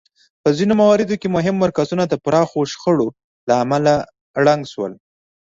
[0.43, 3.07] په ځینو مواردو کې مهم مرکزونه د پراخو شخړو
[3.47, 3.93] له امله
[4.45, 4.93] ړنګ شول